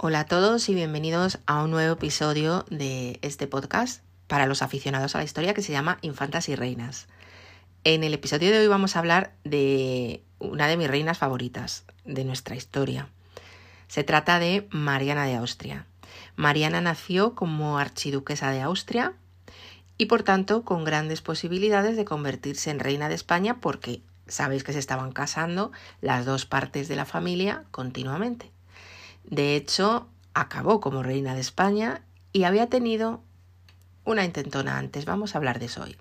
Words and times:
Hola 0.00 0.20
a 0.20 0.26
todos 0.26 0.68
y 0.68 0.76
bienvenidos 0.76 1.40
a 1.46 1.60
un 1.60 1.72
nuevo 1.72 1.94
episodio 1.94 2.64
de 2.70 3.18
este 3.20 3.48
podcast 3.48 4.04
para 4.28 4.46
los 4.46 4.62
aficionados 4.62 5.16
a 5.16 5.18
la 5.18 5.24
historia 5.24 5.54
que 5.54 5.62
se 5.62 5.72
llama 5.72 5.98
Infantas 6.02 6.48
y 6.48 6.54
Reinas. 6.54 7.08
En 7.82 8.04
el 8.04 8.14
episodio 8.14 8.52
de 8.52 8.60
hoy 8.60 8.68
vamos 8.68 8.94
a 8.94 9.00
hablar 9.00 9.32
de 9.42 10.22
una 10.38 10.68
de 10.68 10.76
mis 10.76 10.86
reinas 10.86 11.18
favoritas 11.18 11.84
de 12.04 12.24
nuestra 12.24 12.54
historia. 12.54 13.08
Se 13.88 14.04
trata 14.04 14.38
de 14.38 14.68
Mariana 14.70 15.26
de 15.26 15.34
Austria. 15.34 15.84
Mariana 16.36 16.80
nació 16.80 17.34
como 17.34 17.80
archiduquesa 17.80 18.52
de 18.52 18.60
Austria 18.60 19.14
y 19.96 20.06
por 20.06 20.22
tanto 20.22 20.62
con 20.62 20.84
grandes 20.84 21.22
posibilidades 21.22 21.96
de 21.96 22.04
convertirse 22.04 22.70
en 22.70 22.78
reina 22.78 23.08
de 23.08 23.16
España 23.16 23.60
porque 23.60 24.02
sabéis 24.28 24.62
que 24.62 24.72
se 24.72 24.78
estaban 24.78 25.10
casando 25.10 25.72
las 26.00 26.24
dos 26.24 26.46
partes 26.46 26.86
de 26.86 26.94
la 26.94 27.04
familia 27.04 27.64
continuamente. 27.72 28.52
De 29.30 29.56
hecho, 29.56 30.08
acabó 30.34 30.80
como 30.80 31.02
reina 31.02 31.34
de 31.34 31.40
España 31.40 32.02
y 32.32 32.44
había 32.44 32.68
tenido 32.68 33.22
una 34.04 34.24
intentona 34.24 34.78
antes. 34.78 35.04
Vamos 35.04 35.34
a 35.34 35.38
hablar 35.38 35.58
de 35.58 35.66
eso 35.66 35.82
hoy. 35.82 35.96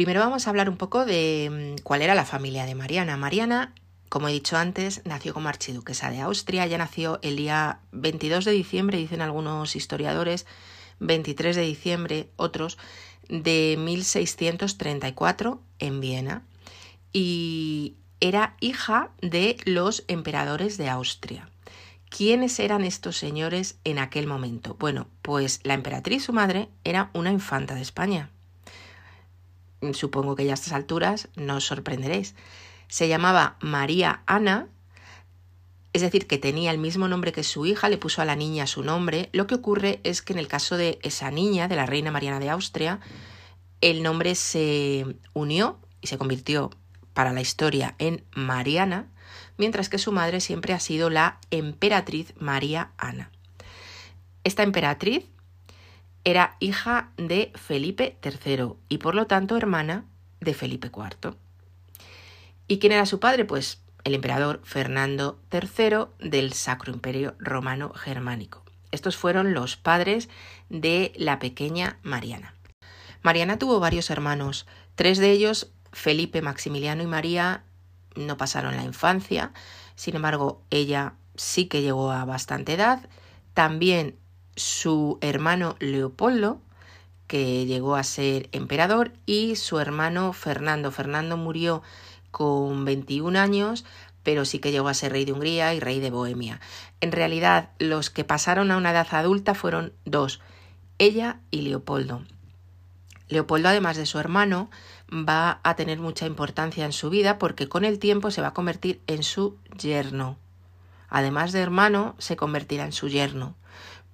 Primero 0.00 0.20
vamos 0.20 0.46
a 0.46 0.50
hablar 0.50 0.70
un 0.70 0.78
poco 0.78 1.04
de 1.04 1.74
mm, 1.76 1.82
cuál 1.82 2.00
era 2.00 2.14
la 2.14 2.24
familia 2.24 2.64
de 2.64 2.74
Mariana. 2.74 3.18
Mariana, 3.18 3.74
como 4.08 4.28
he 4.28 4.32
dicho 4.32 4.56
antes, 4.56 5.02
nació 5.04 5.34
como 5.34 5.50
archiduquesa 5.50 6.10
de 6.10 6.22
Austria. 6.22 6.66
Ya 6.66 6.78
nació 6.78 7.18
el 7.20 7.36
día 7.36 7.80
22 7.92 8.46
de 8.46 8.52
diciembre, 8.52 8.96
dicen 8.96 9.20
algunos 9.20 9.76
historiadores, 9.76 10.46
23 11.00 11.54
de 11.54 11.62
diciembre, 11.64 12.30
otros, 12.36 12.78
de 13.28 13.76
1634 13.78 15.60
en 15.80 16.00
Viena. 16.00 16.44
Y 17.12 17.96
era 18.20 18.56
hija 18.60 19.10
de 19.20 19.58
los 19.66 20.04
emperadores 20.08 20.78
de 20.78 20.88
Austria. 20.88 21.50
¿Quiénes 22.08 22.58
eran 22.58 22.84
estos 22.84 23.18
señores 23.18 23.76
en 23.84 23.98
aquel 23.98 24.26
momento? 24.26 24.76
Bueno, 24.78 25.08
pues 25.20 25.60
la 25.62 25.74
emperatriz, 25.74 26.24
su 26.24 26.32
madre, 26.32 26.70
era 26.84 27.10
una 27.12 27.32
infanta 27.32 27.74
de 27.74 27.82
España, 27.82 28.30
supongo 29.92 30.36
que 30.36 30.44
ya 30.44 30.52
a 30.52 30.54
estas 30.54 30.72
alturas 30.72 31.28
no 31.36 31.56
os 31.56 31.66
sorprenderéis. 31.66 32.34
Se 32.88 33.08
llamaba 33.08 33.56
María 33.60 34.22
Ana, 34.26 34.68
es 35.92 36.02
decir, 36.02 36.26
que 36.26 36.38
tenía 36.38 36.70
el 36.70 36.78
mismo 36.78 37.08
nombre 37.08 37.32
que 37.32 37.42
su 37.42 37.66
hija, 37.66 37.88
le 37.88 37.98
puso 37.98 38.22
a 38.22 38.24
la 38.24 38.36
niña 38.36 38.66
su 38.66 38.82
nombre. 38.82 39.28
Lo 39.32 39.46
que 39.46 39.56
ocurre 39.56 40.00
es 40.04 40.22
que 40.22 40.32
en 40.32 40.38
el 40.38 40.48
caso 40.48 40.76
de 40.76 40.98
esa 41.02 41.30
niña, 41.30 41.66
de 41.66 41.76
la 41.76 41.86
reina 41.86 42.12
Mariana 42.12 42.38
de 42.38 42.50
Austria, 42.50 43.00
el 43.80 44.02
nombre 44.02 44.34
se 44.34 45.16
unió 45.32 45.78
y 46.00 46.06
se 46.06 46.18
convirtió 46.18 46.70
para 47.12 47.32
la 47.32 47.40
historia 47.40 47.96
en 47.98 48.24
Mariana, 48.32 49.08
mientras 49.56 49.88
que 49.88 49.98
su 49.98 50.12
madre 50.12 50.40
siempre 50.40 50.74
ha 50.74 50.80
sido 50.80 51.10
la 51.10 51.38
emperatriz 51.50 52.34
María 52.38 52.92
Ana. 52.96 53.30
Esta 54.44 54.62
emperatriz 54.62 55.24
era 56.24 56.56
hija 56.60 57.10
de 57.16 57.52
Felipe 57.54 58.16
III 58.22 58.74
y 58.88 58.98
por 58.98 59.14
lo 59.14 59.26
tanto 59.26 59.56
hermana 59.56 60.04
de 60.40 60.54
Felipe 60.54 60.90
IV. 60.94 61.34
¿Y 62.68 62.78
quién 62.78 62.92
era 62.92 63.06
su 63.06 63.20
padre? 63.20 63.44
Pues 63.44 63.82
el 64.04 64.14
emperador 64.14 64.60
Fernando 64.64 65.38
III 65.52 66.28
del 66.30 66.52
Sacro 66.52 66.92
Imperio 66.92 67.34
Romano 67.38 67.92
Germánico. 67.94 68.64
Estos 68.90 69.16
fueron 69.16 69.54
los 69.54 69.76
padres 69.76 70.28
de 70.68 71.12
la 71.16 71.38
pequeña 71.38 71.98
Mariana. 72.02 72.54
Mariana 73.22 73.58
tuvo 73.58 73.80
varios 73.80 74.10
hermanos, 74.10 74.66
tres 74.94 75.18
de 75.18 75.30
ellos, 75.30 75.70
Felipe, 75.92 76.42
Maximiliano 76.42 77.02
y 77.02 77.06
María, 77.06 77.64
no 78.16 78.36
pasaron 78.36 78.76
la 78.76 78.84
infancia, 78.84 79.52
sin 80.00 80.16
embargo, 80.16 80.62
ella 80.70 81.12
sí 81.36 81.66
que 81.66 81.82
llegó 81.82 82.10
a 82.10 82.24
bastante 82.24 82.72
edad. 82.72 83.06
También 83.52 84.16
su 84.60 85.18
hermano 85.20 85.76
Leopoldo, 85.80 86.60
que 87.26 87.64
llegó 87.66 87.96
a 87.96 88.02
ser 88.02 88.48
emperador, 88.52 89.12
y 89.26 89.56
su 89.56 89.78
hermano 89.78 90.32
Fernando. 90.32 90.90
Fernando 90.90 91.36
murió 91.36 91.82
con 92.30 92.84
21 92.84 93.38
años, 93.38 93.84
pero 94.22 94.44
sí 94.44 94.58
que 94.58 94.70
llegó 94.70 94.88
a 94.88 94.94
ser 94.94 95.12
rey 95.12 95.24
de 95.24 95.32
Hungría 95.32 95.74
y 95.74 95.80
rey 95.80 96.00
de 96.00 96.10
Bohemia. 96.10 96.60
En 97.00 97.12
realidad, 97.12 97.70
los 97.78 98.10
que 98.10 98.24
pasaron 98.24 98.70
a 98.70 98.76
una 98.76 98.90
edad 98.90 99.08
adulta 99.12 99.54
fueron 99.54 99.92
dos, 100.04 100.40
ella 100.98 101.40
y 101.50 101.62
Leopoldo. 101.62 102.22
Leopoldo, 103.28 103.68
además 103.68 103.96
de 103.96 104.06
su 104.06 104.18
hermano, 104.18 104.70
va 105.10 105.60
a 105.62 105.76
tener 105.76 105.98
mucha 105.98 106.26
importancia 106.26 106.84
en 106.84 106.92
su 106.92 107.10
vida 107.10 107.38
porque 107.38 107.68
con 107.68 107.84
el 107.84 107.98
tiempo 107.98 108.30
se 108.30 108.42
va 108.42 108.48
a 108.48 108.54
convertir 108.54 109.00
en 109.06 109.22
su 109.22 109.56
yerno. 109.78 110.36
Además 111.08 111.52
de 111.52 111.60
hermano, 111.60 112.14
se 112.18 112.36
convertirá 112.36 112.84
en 112.84 112.92
su 112.92 113.08
yerno 113.08 113.56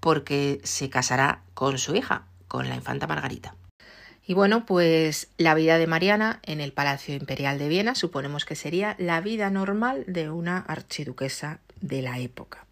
porque 0.00 0.60
se 0.64 0.90
casará 0.90 1.42
con 1.54 1.78
su 1.78 1.94
hija, 1.94 2.26
con 2.48 2.68
la 2.68 2.74
infanta 2.74 3.06
Margarita. 3.06 3.54
Y 4.26 4.34
bueno, 4.34 4.66
pues 4.66 5.28
la 5.38 5.54
vida 5.54 5.78
de 5.78 5.86
Mariana 5.86 6.40
en 6.42 6.60
el 6.60 6.72
Palacio 6.72 7.14
Imperial 7.14 7.58
de 7.58 7.68
Viena 7.68 7.94
suponemos 7.94 8.44
que 8.44 8.56
sería 8.56 8.96
la 8.98 9.20
vida 9.20 9.50
normal 9.50 10.04
de 10.08 10.30
una 10.30 10.58
archiduquesa 10.58 11.60
de 11.80 12.02
la 12.02 12.18
época. 12.18 12.66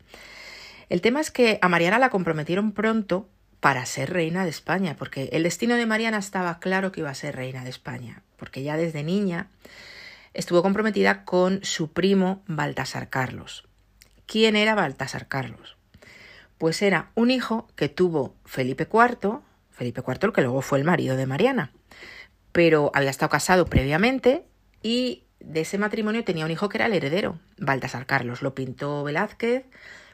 El 0.89 1.01
tema 1.01 1.21
es 1.21 1.31
que 1.31 1.59
a 1.63 1.69
Mariana 1.69 1.99
la 1.99 2.11
comprometieron 2.11 2.73
pronto 2.73 3.29
para 3.61 3.87
ser 3.87 4.13
reina 4.13 4.45
de 4.45 4.51
España, 4.51 4.97
porque 4.99 5.31
el 5.33 5.45
destino 5.45 5.77
de 5.77 5.87
Mariana 5.87 6.19
estaba 6.19 6.59
claro 6.59 6.93
que 6.93 7.01
iba 7.01 7.11
a 7.11 7.15
ser 7.15 7.37
reina 7.37 7.65
de 7.65 7.71
España, 7.71 8.23
porque 8.37 8.63
ya 8.63 8.77
desde 8.77 9.03
niña 9.03 9.49
estuvo 10.35 10.61
comprometida 10.61 11.25
con 11.25 11.65
su 11.65 11.93
primo 11.93 12.43
Baltasar 12.47 13.09
Carlos. 13.09 13.67
¿Quién 14.27 14.57
era 14.57 14.75
Baltasar 14.75 15.29
Carlos? 15.29 15.74
Pues 16.59 16.83
era 16.83 17.11
un 17.15 17.31
hijo 17.31 17.69
que 17.77 17.89
tuvo 17.89 18.35
Felipe 18.45 18.89
IV, 18.91 19.41
Felipe 19.71 20.03
IV 20.07 20.19
el 20.23 20.33
que 20.33 20.43
luego 20.43 20.63
fue 20.63 20.79
el 20.79 20.85
marido 20.85 21.17
de 21.17 21.27
Mariana, 21.27 21.73
pero 22.53 22.91
había 22.95 23.11
estado 23.11 23.31
casado 23.31 23.67
previamente 23.67 24.47
y 24.83 25.25
de 25.41 25.61
ese 25.61 25.79
matrimonio 25.79 26.25
tenía 26.25 26.45
un 26.45 26.51
hijo 26.51 26.69
que 26.69 26.79
era 26.79 26.87
el 26.87 26.95
heredero, 26.95 27.39
Baltasar 27.59 28.07
Carlos. 28.07 28.43
Lo 28.43 28.55
pintó 28.55 29.03
Velázquez 29.05 29.65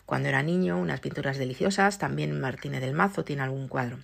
cuando 0.07 0.29
era 0.29 0.43
niño, 0.43 0.79
unas 0.79 1.01
pinturas 1.01 1.39
deliciosas, 1.39 1.99
también 1.99 2.41
Martínez 2.41 2.81
del 2.81 2.95
Mazo 2.95 3.25
tiene 3.25 3.43
algún 3.43 3.69
cuadro. 3.69 3.99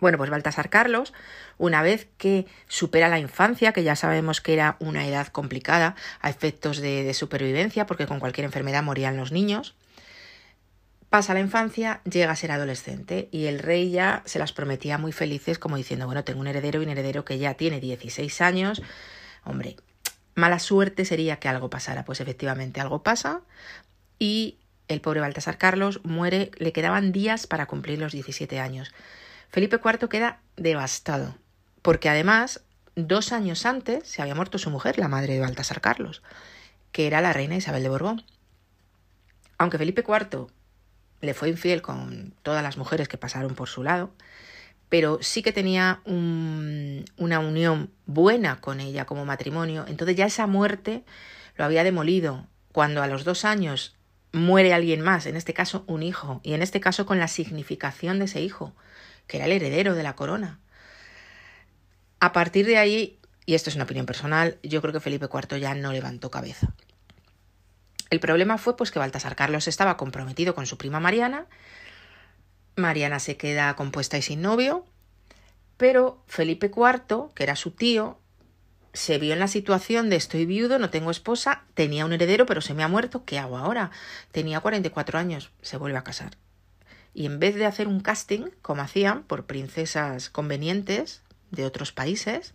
Bueno, 0.00 0.18
pues 0.18 0.30
Baltasar 0.30 0.70
Carlos, 0.70 1.12
una 1.56 1.82
vez 1.82 2.08
que 2.18 2.46
supera 2.68 3.08
la 3.08 3.18
infancia, 3.18 3.72
que 3.72 3.82
ya 3.82 3.96
sabemos 3.96 4.40
que 4.40 4.52
era 4.52 4.76
una 4.80 5.06
edad 5.06 5.28
complicada 5.28 5.96
a 6.20 6.30
efectos 6.30 6.78
de, 6.78 7.04
de 7.04 7.14
supervivencia, 7.14 7.86
porque 7.86 8.06
con 8.06 8.20
cualquier 8.20 8.44
enfermedad 8.44 8.82
morían 8.82 9.16
los 9.16 9.32
niños, 9.32 9.74
Pasa 11.14 11.32
la 11.32 11.38
infancia, 11.38 12.00
llega 12.02 12.32
a 12.32 12.34
ser 12.34 12.50
adolescente 12.50 13.28
y 13.30 13.46
el 13.46 13.60
rey 13.60 13.92
ya 13.92 14.24
se 14.24 14.40
las 14.40 14.52
prometía 14.52 14.98
muy 14.98 15.12
felices 15.12 15.60
como 15.60 15.76
diciendo, 15.76 16.06
bueno, 16.06 16.24
tengo 16.24 16.40
un 16.40 16.48
heredero 16.48 16.80
y 16.80 16.86
un 16.86 16.90
heredero 16.90 17.24
que 17.24 17.38
ya 17.38 17.54
tiene 17.54 17.78
16 17.78 18.40
años. 18.40 18.82
Hombre, 19.44 19.76
mala 20.34 20.58
suerte 20.58 21.04
sería 21.04 21.36
que 21.36 21.48
algo 21.48 21.70
pasara. 21.70 22.04
Pues 22.04 22.20
efectivamente 22.20 22.80
algo 22.80 23.04
pasa 23.04 23.42
y 24.18 24.58
el 24.88 25.00
pobre 25.00 25.20
Baltasar 25.20 25.56
Carlos 25.56 26.00
muere, 26.02 26.50
le 26.56 26.72
quedaban 26.72 27.12
días 27.12 27.46
para 27.46 27.66
cumplir 27.66 28.00
los 28.00 28.10
17 28.10 28.58
años. 28.58 28.92
Felipe 29.50 29.76
IV 29.76 30.08
queda 30.08 30.40
devastado, 30.56 31.36
porque 31.82 32.08
además, 32.08 32.64
dos 32.96 33.30
años 33.30 33.66
antes 33.66 34.08
se 34.08 34.20
había 34.20 34.34
muerto 34.34 34.58
su 34.58 34.68
mujer, 34.68 34.98
la 34.98 35.06
madre 35.06 35.34
de 35.34 35.40
Baltasar 35.40 35.80
Carlos, 35.80 36.24
que 36.90 37.06
era 37.06 37.20
la 37.20 37.32
reina 37.32 37.54
Isabel 37.54 37.84
de 37.84 37.88
Borbón. 37.88 38.24
Aunque 39.58 39.78
Felipe 39.78 40.02
IV 40.04 40.48
le 41.24 41.34
fue 41.34 41.48
infiel 41.48 41.82
con 41.82 42.34
todas 42.42 42.62
las 42.62 42.76
mujeres 42.76 43.08
que 43.08 43.18
pasaron 43.18 43.54
por 43.54 43.68
su 43.68 43.82
lado, 43.82 44.12
pero 44.88 45.18
sí 45.22 45.42
que 45.42 45.52
tenía 45.52 46.00
una 46.04 47.40
unión 47.40 47.90
buena 48.06 48.60
con 48.60 48.80
ella 48.80 49.06
como 49.06 49.24
matrimonio. 49.24 49.84
Entonces 49.88 50.16
ya 50.16 50.26
esa 50.26 50.46
muerte 50.46 51.04
lo 51.56 51.64
había 51.64 51.82
demolido. 51.84 52.46
Cuando 52.70 53.02
a 53.02 53.06
los 53.06 53.24
dos 53.24 53.44
años 53.44 53.96
muere 54.32 54.74
alguien 54.74 55.00
más, 55.00 55.26
en 55.26 55.36
este 55.36 55.54
caso 55.54 55.84
un 55.86 56.02
hijo, 56.02 56.40
y 56.42 56.54
en 56.54 56.62
este 56.62 56.80
caso 56.80 57.06
con 57.06 57.18
la 57.18 57.28
significación 57.28 58.18
de 58.18 58.26
ese 58.26 58.40
hijo, 58.40 58.74
que 59.26 59.38
era 59.38 59.46
el 59.46 59.52
heredero 59.52 59.94
de 59.94 60.02
la 60.02 60.16
corona. 60.16 60.60
A 62.20 62.32
partir 62.32 62.66
de 62.66 62.78
ahí, 62.78 63.18
y 63.46 63.54
esto 63.54 63.70
es 63.70 63.76
una 63.76 63.84
opinión 63.84 64.06
personal, 64.06 64.58
yo 64.62 64.80
creo 64.80 64.92
que 64.92 65.00
Felipe 65.00 65.28
IV 65.32 65.60
ya 65.60 65.74
no 65.74 65.92
levantó 65.92 66.30
cabeza. 66.30 66.74
El 68.10 68.20
problema 68.20 68.58
fue 68.58 68.76
pues 68.76 68.90
que 68.90 68.98
Baltasar 68.98 69.36
Carlos 69.36 69.68
estaba 69.68 69.96
comprometido 69.96 70.54
con 70.54 70.66
su 70.66 70.78
prima 70.78 71.00
Mariana. 71.00 71.46
Mariana 72.76 73.18
se 73.18 73.36
queda 73.36 73.74
compuesta 73.76 74.18
y 74.18 74.22
sin 74.22 74.42
novio. 74.42 74.84
Pero 75.76 76.22
Felipe 76.26 76.70
IV, 76.74 77.32
que 77.34 77.42
era 77.42 77.56
su 77.56 77.72
tío, 77.72 78.18
se 78.92 79.18
vio 79.18 79.32
en 79.32 79.40
la 79.40 79.48
situación 79.48 80.08
de 80.08 80.16
estoy 80.16 80.46
viudo, 80.46 80.78
no 80.78 80.88
tengo 80.88 81.10
esposa, 81.10 81.64
tenía 81.74 82.04
un 82.04 82.12
heredero, 82.12 82.46
pero 82.46 82.60
se 82.60 82.74
me 82.74 82.84
ha 82.84 82.88
muerto, 82.88 83.24
¿qué 83.24 83.40
hago 83.40 83.58
ahora? 83.58 83.90
Tenía 84.30 84.60
44 84.60 85.18
años, 85.18 85.50
se 85.62 85.76
vuelve 85.76 85.98
a 85.98 86.04
casar. 86.04 86.36
Y 87.12 87.26
en 87.26 87.40
vez 87.40 87.56
de 87.56 87.66
hacer 87.66 87.88
un 87.88 88.00
casting, 88.00 88.50
como 88.62 88.82
hacían 88.82 89.24
por 89.24 89.46
princesas 89.46 90.30
convenientes 90.30 91.22
de 91.50 91.64
otros 91.64 91.92
países, 91.92 92.54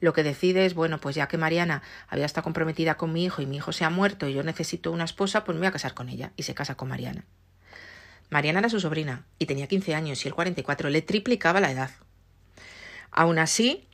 lo 0.00 0.12
que 0.12 0.22
decide 0.22 0.66
es, 0.66 0.74
bueno, 0.74 0.98
pues 0.98 1.16
ya 1.16 1.28
que 1.28 1.38
Mariana 1.38 1.82
había 2.08 2.26
estado 2.26 2.44
comprometida 2.44 2.96
con 2.96 3.12
mi 3.12 3.24
hijo 3.24 3.42
y 3.42 3.46
mi 3.46 3.56
hijo 3.56 3.72
se 3.72 3.84
ha 3.84 3.90
muerto 3.90 4.28
y 4.28 4.34
yo 4.34 4.42
necesito 4.42 4.92
una 4.92 5.04
esposa, 5.04 5.44
pues 5.44 5.56
me 5.56 5.60
voy 5.60 5.68
a 5.68 5.72
casar 5.72 5.94
con 5.94 6.08
ella. 6.08 6.32
Y 6.36 6.42
se 6.42 6.54
casa 6.54 6.74
con 6.74 6.88
Mariana. 6.88 7.24
Mariana 8.30 8.58
era 8.58 8.68
su 8.68 8.80
sobrina 8.80 9.24
y 9.38 9.46
tenía 9.46 9.66
15 9.66 9.94
años 9.94 10.24
y 10.24 10.28
el 10.28 10.34
44 10.34 10.90
le 10.90 11.02
triplicaba 11.02 11.60
la 11.60 11.70
edad. 11.70 11.90
Aún 13.10 13.38
así, 13.38 13.88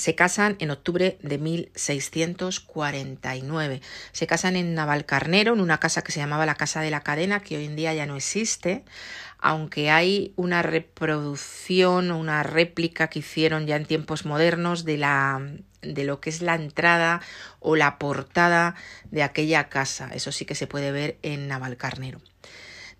se 0.00 0.14
casan 0.14 0.56
en 0.60 0.70
octubre 0.70 1.18
de 1.20 1.36
1649. 1.36 3.82
Se 4.12 4.26
casan 4.26 4.56
en 4.56 4.72
Navalcarnero, 4.72 5.52
en 5.52 5.60
una 5.60 5.76
casa 5.76 6.00
que 6.00 6.10
se 6.10 6.20
llamaba 6.20 6.46
la 6.46 6.54
Casa 6.54 6.80
de 6.80 6.90
la 6.90 7.02
Cadena, 7.02 7.40
que 7.40 7.58
hoy 7.58 7.66
en 7.66 7.76
día 7.76 7.92
ya 7.92 8.06
no 8.06 8.16
existe, 8.16 8.82
aunque 9.38 9.90
hay 9.90 10.32
una 10.36 10.62
reproducción 10.62 12.10
o 12.12 12.18
una 12.18 12.42
réplica 12.42 13.08
que 13.08 13.18
hicieron 13.18 13.66
ya 13.66 13.76
en 13.76 13.84
tiempos 13.84 14.24
modernos 14.24 14.86
de 14.86 14.96
la 14.96 15.42
de 15.82 16.04
lo 16.04 16.20
que 16.20 16.30
es 16.30 16.40
la 16.40 16.54
entrada 16.54 17.20
o 17.58 17.76
la 17.76 17.98
portada 17.98 18.76
de 19.10 19.22
aquella 19.22 19.68
casa. 19.68 20.08
Eso 20.14 20.32
sí 20.32 20.46
que 20.46 20.54
se 20.54 20.66
puede 20.66 20.92
ver 20.92 21.18
en 21.20 21.46
Navalcarnero. 21.46 22.22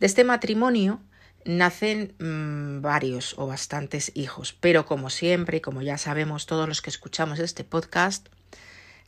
De 0.00 0.06
este 0.06 0.24
matrimonio 0.24 1.00
nacen 1.44 2.14
mmm, 2.18 2.82
varios 2.82 3.34
o 3.38 3.46
bastantes 3.46 4.12
hijos, 4.14 4.52
pero 4.52 4.86
como 4.86 5.10
siempre 5.10 5.58
y 5.58 5.60
como 5.60 5.82
ya 5.82 5.98
sabemos 5.98 6.46
todos 6.46 6.68
los 6.68 6.82
que 6.82 6.90
escuchamos 6.90 7.38
este 7.38 7.64
podcast, 7.64 8.28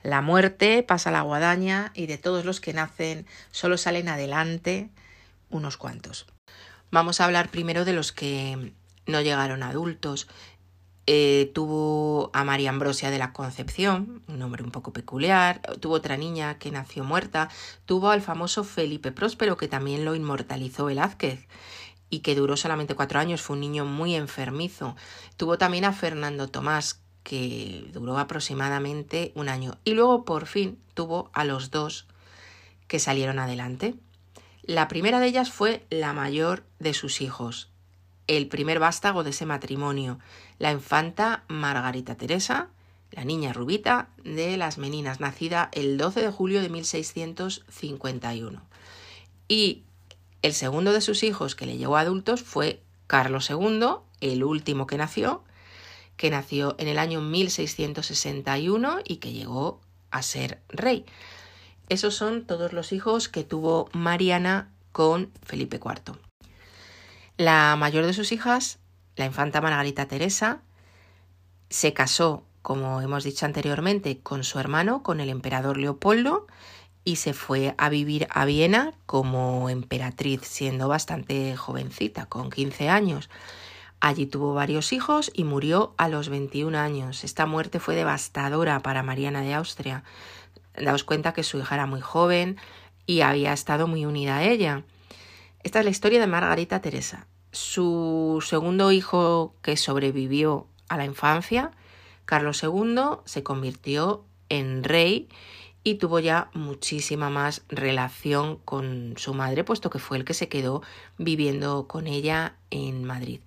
la 0.02 0.20
muerte 0.20 0.82
pasa 0.82 1.10
la 1.10 1.22
guadaña 1.22 1.92
y 1.94 2.06
de 2.06 2.18
todos 2.18 2.44
los 2.44 2.60
que 2.60 2.72
nacen 2.72 3.26
solo 3.50 3.78
salen 3.78 4.08
adelante 4.08 4.90
unos 5.50 5.76
cuantos. 5.76 6.26
Vamos 6.90 7.20
a 7.20 7.24
hablar 7.24 7.50
primero 7.50 7.84
de 7.84 7.92
los 7.92 8.12
que 8.12 8.72
no 9.06 9.20
llegaron 9.20 9.62
adultos. 9.62 10.28
Eh, 11.06 11.50
tuvo 11.52 12.30
a 12.32 12.44
María 12.44 12.70
Ambrosia 12.70 13.10
de 13.10 13.18
la 13.18 13.32
Concepción, 13.32 14.22
un 14.28 14.38
nombre 14.38 14.62
un 14.62 14.70
poco 14.70 14.92
peculiar, 14.92 15.60
tuvo 15.80 15.94
otra 15.94 16.16
niña 16.16 16.58
que 16.58 16.70
nació 16.70 17.02
muerta, 17.02 17.48
tuvo 17.86 18.10
al 18.10 18.22
famoso 18.22 18.62
Felipe 18.62 19.10
Próspero 19.10 19.56
que 19.56 19.66
también 19.66 20.04
lo 20.04 20.14
inmortalizó 20.14 20.84
Velázquez 20.84 21.48
y 22.12 22.20
que 22.20 22.34
duró 22.34 22.58
solamente 22.58 22.94
cuatro 22.94 23.18
años, 23.18 23.40
fue 23.40 23.54
un 23.54 23.60
niño 23.60 23.86
muy 23.86 24.14
enfermizo. 24.14 24.96
Tuvo 25.38 25.56
también 25.56 25.86
a 25.86 25.94
Fernando 25.94 26.46
Tomás, 26.46 27.00
que 27.22 27.88
duró 27.90 28.18
aproximadamente 28.18 29.32
un 29.34 29.48
año. 29.48 29.78
Y 29.82 29.94
luego 29.94 30.26
por 30.26 30.44
fin 30.44 30.78
tuvo 30.92 31.30
a 31.32 31.46
los 31.46 31.70
dos 31.70 32.06
que 32.86 32.98
salieron 32.98 33.38
adelante. 33.38 33.94
La 34.62 34.88
primera 34.88 35.20
de 35.20 35.28
ellas 35.28 35.50
fue 35.50 35.86
la 35.88 36.12
mayor 36.12 36.64
de 36.80 36.92
sus 36.92 37.22
hijos, 37.22 37.70
el 38.26 38.46
primer 38.46 38.78
vástago 38.78 39.24
de 39.24 39.30
ese 39.30 39.46
matrimonio, 39.46 40.18
la 40.58 40.70
infanta 40.70 41.44
Margarita 41.48 42.14
Teresa, 42.16 42.68
la 43.10 43.24
niña 43.24 43.54
rubita 43.54 44.10
de 44.22 44.58
las 44.58 44.76
Meninas, 44.76 45.18
nacida 45.18 45.70
el 45.72 45.96
12 45.96 46.20
de 46.20 46.30
julio 46.30 46.60
de 46.60 46.68
1651. 46.68 48.60
Y 49.48 49.84
el 50.42 50.52
segundo 50.54 50.92
de 50.92 51.00
sus 51.00 51.22
hijos 51.22 51.54
que 51.54 51.66
le 51.66 51.78
llegó 51.78 51.96
a 51.96 52.00
adultos 52.00 52.42
fue 52.42 52.82
Carlos 53.06 53.48
II, 53.48 53.86
el 54.20 54.44
último 54.44 54.86
que 54.86 54.98
nació, 54.98 55.44
que 56.16 56.30
nació 56.30 56.74
en 56.78 56.88
el 56.88 56.98
año 56.98 57.20
1661 57.20 58.98
y 59.04 59.16
que 59.16 59.32
llegó 59.32 59.80
a 60.10 60.22
ser 60.22 60.60
rey. 60.68 61.06
Esos 61.88 62.14
son 62.14 62.46
todos 62.46 62.72
los 62.72 62.92
hijos 62.92 63.28
que 63.28 63.44
tuvo 63.44 63.88
Mariana 63.92 64.70
con 64.92 65.30
Felipe 65.42 65.80
IV. 65.82 66.16
La 67.36 67.76
mayor 67.76 68.06
de 68.06 68.12
sus 68.12 68.32
hijas, 68.32 68.78
la 69.16 69.24
infanta 69.24 69.60
Margarita 69.60 70.06
Teresa, 70.06 70.62
se 71.70 71.92
casó, 71.92 72.44
como 72.60 73.00
hemos 73.00 73.24
dicho 73.24 73.46
anteriormente, 73.46 74.20
con 74.20 74.44
su 74.44 74.58
hermano, 74.58 75.02
con 75.02 75.20
el 75.20 75.28
emperador 75.28 75.78
Leopoldo, 75.78 76.46
y 77.04 77.16
se 77.16 77.32
fue 77.32 77.74
a 77.78 77.88
vivir 77.88 78.26
a 78.30 78.44
Viena 78.44 78.92
como 79.06 79.68
emperatriz, 79.68 80.42
siendo 80.42 80.88
bastante 80.88 81.56
jovencita, 81.56 82.26
con 82.26 82.50
15 82.50 82.88
años. 82.88 83.30
Allí 84.00 84.26
tuvo 84.26 84.54
varios 84.54 84.92
hijos 84.92 85.30
y 85.34 85.44
murió 85.44 85.94
a 85.96 86.08
los 86.08 86.28
21 86.28 86.76
años. 86.76 87.24
Esta 87.24 87.46
muerte 87.46 87.80
fue 87.80 87.94
devastadora 87.94 88.80
para 88.80 89.02
Mariana 89.02 89.42
de 89.42 89.54
Austria, 89.54 90.04
Daos 90.74 91.04
cuenta 91.04 91.32
que 91.32 91.42
su 91.42 91.58
hija 91.58 91.74
era 91.74 91.86
muy 91.86 92.00
joven 92.00 92.56
y 93.06 93.20
había 93.20 93.52
estado 93.52 93.86
muy 93.86 94.06
unida 94.06 94.38
a 94.38 94.44
ella. 94.44 94.84
Esta 95.62 95.80
es 95.80 95.84
la 95.84 95.90
historia 95.90 96.20
de 96.20 96.26
Margarita 96.26 96.80
Teresa. 96.80 97.26
Su 97.52 98.42
segundo 98.46 98.90
hijo 98.92 99.54
que 99.60 99.76
sobrevivió 99.76 100.66
a 100.88 100.96
la 100.96 101.04
infancia, 101.04 101.72
Carlos 102.24 102.62
II, 102.62 103.18
se 103.24 103.42
convirtió 103.42 104.24
en 104.48 104.82
rey 104.82 105.28
y 105.84 105.96
tuvo 105.96 106.20
ya 106.20 106.50
muchísima 106.54 107.30
más 107.30 107.62
relación 107.68 108.56
con 108.64 109.14
su 109.16 109.34
madre, 109.34 109.64
puesto 109.64 109.90
que 109.90 109.98
fue 109.98 110.16
el 110.18 110.24
que 110.24 110.34
se 110.34 110.48
quedó 110.48 110.82
viviendo 111.18 111.88
con 111.88 112.06
ella 112.06 112.56
en 112.70 113.04
Madrid. 113.04 113.40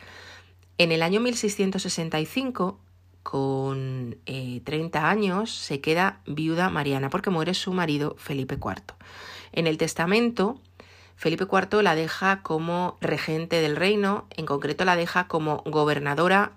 En 0.77 0.91
el 0.91 1.01
año 1.01 1.21
1665 1.21 2.79
con 3.23 4.17
30 4.25 4.99
eh, 4.99 5.01
años 5.01 5.51
se 5.51 5.81
queda 5.81 6.19
viuda 6.27 6.69
Mariana 6.69 7.09
porque 7.09 7.31
muere 7.31 7.53
su 7.53 7.73
marido 7.73 8.15
Felipe 8.19 8.55
IV. 8.55 8.95
En 9.51 9.67
el 9.67 9.77
testamento, 9.77 10.59
Felipe 11.15 11.45
IV 11.45 11.81
la 11.81 11.95
deja 11.95 12.43
como 12.43 12.97
regente 13.01 13.61
del 13.61 13.77
reino, 13.77 14.27
en 14.29 14.45
concreto 14.45 14.85
la 14.85 14.95
deja 14.95 15.27
como 15.27 15.63
gobernadora, 15.65 16.51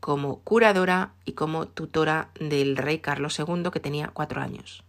como 0.00 0.40
curadora 0.40 1.12
y 1.24 1.32
como 1.32 1.68
tutora 1.68 2.30
del 2.38 2.76
rey 2.76 2.98
Carlos 2.98 3.38
II 3.38 3.70
que 3.72 3.80
tenía 3.80 4.08
cuatro 4.08 4.42
años. 4.42 4.85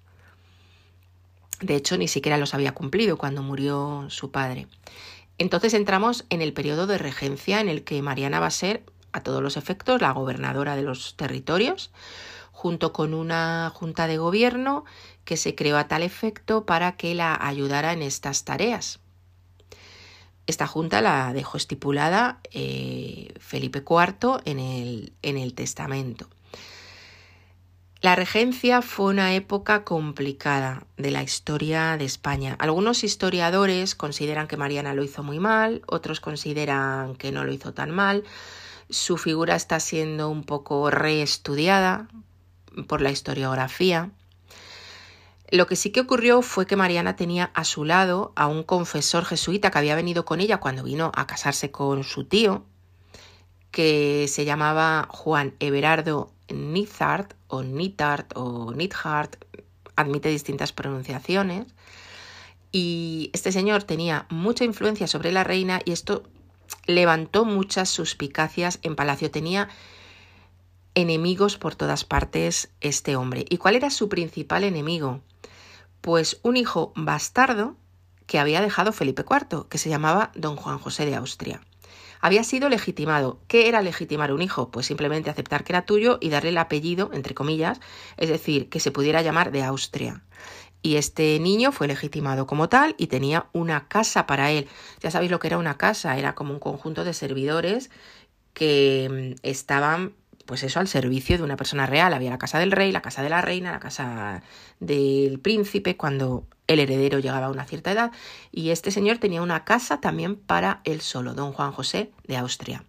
De 1.61 1.75
hecho, 1.75 1.97
ni 1.97 2.07
siquiera 2.07 2.37
los 2.37 2.53
había 2.53 2.73
cumplido 2.73 3.17
cuando 3.17 3.41
murió 3.41 4.05
su 4.09 4.31
padre. 4.31 4.67
Entonces 5.37 5.73
entramos 5.73 6.25
en 6.29 6.41
el 6.41 6.53
periodo 6.53 6.87
de 6.87 6.97
regencia 6.97 7.61
en 7.61 7.69
el 7.69 7.83
que 7.83 8.01
Mariana 8.01 8.39
va 8.39 8.47
a 8.47 8.51
ser 8.51 8.83
a 9.11 9.21
todos 9.21 9.41
los 9.41 9.57
efectos 9.57 10.01
la 10.01 10.11
gobernadora 10.11 10.75
de 10.75 10.83
los 10.83 11.15
territorios, 11.15 11.91
junto 12.51 12.93
con 12.93 13.13
una 13.13 13.71
junta 13.73 14.07
de 14.07 14.17
gobierno 14.17 14.85
que 15.25 15.37
se 15.37 15.55
creó 15.55 15.77
a 15.77 15.87
tal 15.87 16.01
efecto 16.03 16.65
para 16.65 16.95
que 16.95 17.13
la 17.13 17.37
ayudara 17.39 17.93
en 17.93 18.01
estas 18.01 18.45
tareas. 18.45 18.99
Esta 20.47 20.65
junta 20.65 21.01
la 21.01 21.33
dejó 21.33 21.57
estipulada 21.57 22.39
eh, 22.51 23.33
Felipe 23.39 23.79
IV 23.79 24.41
en 24.45 24.59
el, 24.59 25.13
en 25.21 25.37
el 25.37 25.53
testamento. 25.53 26.29
La 28.01 28.15
regencia 28.15 28.83
fue 28.83 29.07
una 29.07 29.33
época 29.33 29.83
complicada 29.83 30.83
de 30.97 31.09
la 31.09 31.23
historia 31.23 31.97
de 31.97 32.05
España. 32.05 32.55
Algunos 32.59 33.03
historiadores 33.03 33.95
consideran 33.95 34.47
que 34.47 34.55
Mariana 34.55 34.93
lo 34.93 35.03
hizo 35.03 35.23
muy 35.23 35.39
mal, 35.39 35.81
otros 35.87 36.19
consideran 36.19 37.15
que 37.15 37.31
no 37.31 37.43
lo 37.43 37.51
hizo 37.51 37.73
tan 37.73 37.89
mal, 37.89 38.23
su 38.87 39.17
figura 39.17 39.55
está 39.55 39.79
siendo 39.79 40.29
un 40.29 40.43
poco 40.43 40.91
reestudiada 40.91 42.07
por 42.87 43.01
la 43.01 43.09
historiografía. 43.09 44.11
Lo 45.49 45.65
que 45.65 45.75
sí 45.75 45.91
que 45.91 46.01
ocurrió 46.01 46.43
fue 46.43 46.67
que 46.67 46.75
Mariana 46.75 47.15
tenía 47.15 47.49
a 47.55 47.63
su 47.63 47.83
lado 47.83 48.31
a 48.35 48.45
un 48.45 48.61
confesor 48.61 49.25
jesuita 49.25 49.71
que 49.71 49.77
había 49.79 49.95
venido 49.95 50.23
con 50.23 50.39
ella 50.39 50.57
cuando 50.57 50.83
vino 50.83 51.11
a 51.15 51.25
casarse 51.25 51.71
con 51.71 52.03
su 52.03 52.25
tío, 52.25 52.63
que 53.77 54.25
se 54.27 54.43
llamaba 54.43 55.05
Juan 55.07 55.53
Everardo 55.59 56.31
Nithard 56.49 57.35
o 57.45 57.61
Nithard 57.61 58.25
o 58.33 58.71
Nithard, 58.71 59.29
admite 59.95 60.29
distintas 60.29 60.73
pronunciaciones. 60.73 61.67
Y 62.71 63.29
este 63.33 63.51
señor 63.51 63.83
tenía 63.83 64.25
mucha 64.31 64.63
influencia 64.63 65.05
sobre 65.05 65.31
la 65.31 65.43
reina 65.43 65.79
y 65.85 65.91
esto 65.91 66.23
levantó 66.87 67.45
muchas 67.45 67.89
suspicacias 67.89 68.79
en 68.81 68.95
Palacio. 68.95 69.29
Tenía 69.29 69.69
enemigos 70.95 71.59
por 71.59 71.75
todas 71.75 72.03
partes 72.03 72.71
este 72.81 73.15
hombre. 73.15 73.45
¿Y 73.47 73.57
cuál 73.57 73.75
era 73.75 73.91
su 73.91 74.09
principal 74.09 74.63
enemigo? 74.63 75.21
Pues 76.01 76.39
un 76.41 76.57
hijo 76.57 76.93
bastardo 76.95 77.75
que 78.25 78.39
había 78.39 78.59
dejado 78.59 78.91
Felipe 78.91 79.23
IV, 79.29 79.67
que 79.69 79.77
se 79.77 79.89
llamaba 79.89 80.31
don 80.33 80.55
Juan 80.55 80.79
José 80.79 81.05
de 81.05 81.13
Austria. 81.13 81.61
Había 82.21 82.43
sido 82.43 82.69
legitimado. 82.69 83.39
¿Qué 83.47 83.67
era 83.67 83.81
legitimar 83.81 84.31
un 84.31 84.41
hijo? 84.41 84.69
Pues 84.71 84.85
simplemente 84.85 85.29
aceptar 85.29 85.63
que 85.63 85.73
era 85.73 85.85
tuyo 85.85 86.17
y 86.21 86.29
darle 86.29 86.49
el 86.49 86.57
apellido, 86.57 87.11
entre 87.13 87.33
comillas, 87.33 87.79
es 88.17 88.29
decir, 88.29 88.69
que 88.69 88.79
se 88.79 88.91
pudiera 88.91 89.21
llamar 89.21 89.51
de 89.51 89.63
Austria. 89.63 90.23
Y 90.81 90.95
este 90.95 91.39
niño 91.39 91.71
fue 91.71 91.87
legitimado 91.87 92.47
como 92.47 92.69
tal 92.69 92.95
y 92.97 93.07
tenía 93.07 93.47
una 93.51 93.87
casa 93.87 94.25
para 94.25 94.51
él. 94.51 94.67
Ya 95.01 95.11
sabéis 95.11 95.31
lo 95.31 95.39
que 95.39 95.47
era 95.47 95.57
una 95.57 95.77
casa, 95.77 96.17
era 96.17 96.35
como 96.35 96.53
un 96.53 96.59
conjunto 96.59 97.03
de 97.03 97.13
servidores 97.13 97.89
que 98.53 99.35
mm, 99.37 99.39
estaban 99.43 100.13
pues 100.45 100.63
eso, 100.63 100.79
al 100.79 100.87
servicio 100.87 101.37
de 101.37 101.43
una 101.43 101.57
persona 101.57 101.85
real. 101.85 102.13
Había 102.13 102.31
la 102.31 102.37
casa 102.39 102.57
del 102.57 102.71
rey, 102.71 102.91
la 102.91 103.01
casa 103.01 103.21
de 103.21 103.29
la 103.29 103.41
reina, 103.41 103.71
la 103.71 103.79
casa 103.79 104.41
del 104.79 105.39
príncipe, 105.39 105.97
cuando 105.97 106.47
el 106.67 106.79
heredero 106.79 107.19
llegaba 107.19 107.47
a 107.47 107.51
una 107.51 107.65
cierta 107.65 107.91
edad, 107.91 108.11
y 108.51 108.69
este 108.69 108.91
señor 108.91 109.17
tenía 109.17 109.41
una 109.41 109.63
casa 109.63 109.99
también 109.99 110.35
para 110.35 110.81
él 110.83 111.01
solo, 111.01 111.33
don 111.33 111.53
Juan 111.53 111.71
José 111.71 112.11
de 112.27 112.37
Austria. 112.37 112.83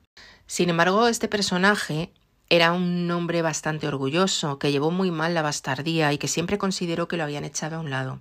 Sin 0.46 0.70
embargo, 0.70 1.08
este 1.08 1.28
personaje 1.28 2.12
era 2.50 2.72
un 2.72 3.10
hombre 3.10 3.42
bastante 3.42 3.86
orgulloso, 3.86 4.58
que 4.58 4.72
llevó 4.72 4.90
muy 4.90 5.10
mal 5.10 5.34
la 5.34 5.42
bastardía 5.42 6.12
y 6.12 6.18
que 6.18 6.28
siempre 6.28 6.58
consideró 6.58 7.06
que 7.06 7.16
lo 7.16 7.24
habían 7.24 7.44
echado 7.44 7.76
a 7.76 7.80
un 7.80 7.90
lado. 7.90 8.20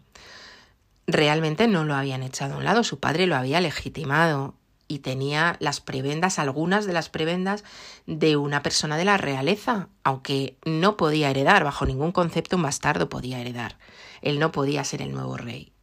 Realmente 1.07 1.67
no 1.67 1.85
lo 1.85 1.95
habían 1.95 2.23
echado 2.23 2.55
a 2.55 2.57
un 2.57 2.65
lado, 2.65 2.83
su 2.83 2.99
padre 2.99 3.27
lo 3.27 3.37
había 3.37 3.61
legitimado 3.61 4.55
y 4.88 5.00
tenía 5.00 5.58
las 5.60 5.82
prebendas, 5.82 6.39
algunas 6.39 6.86
de 6.86 6.94
las 6.94 7.10
prebendas 7.10 7.63
de 8.06 8.38
una 8.38 8.63
persona 8.63 8.98
de 8.98 9.06
la 9.06 9.17
realeza, 9.17 9.89
aunque 10.03 10.58
no 10.65 10.98
podía 10.98 11.29
heredar, 11.29 11.63
bajo 11.63 11.86
ningún 11.86 12.12
concepto 12.12 12.56
un 12.56 12.63
bastardo 12.63 13.10
podía 13.10 13.39
heredar. 13.39 13.77
Él 14.22 14.39
no 14.39 14.51
podía 14.51 14.84
ser 14.84 15.01
el 15.01 15.12
nuevo 15.12 15.38
rey. 15.38 15.74